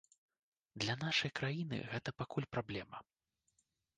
[0.83, 2.97] Для нашай краіны гэта пакуль праблема.